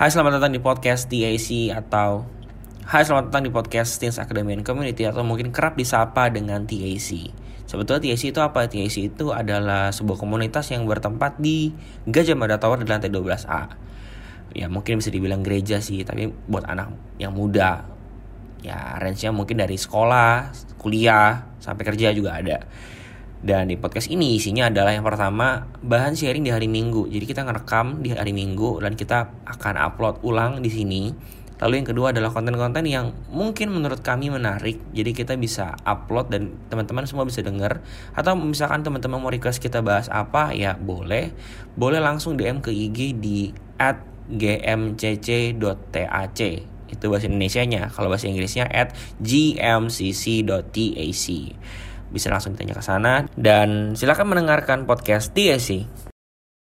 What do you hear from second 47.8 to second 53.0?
Kalau bahasa Inggrisnya at gmcc.tac bisa langsung ditanya ke